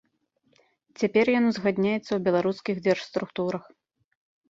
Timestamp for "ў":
2.13-2.19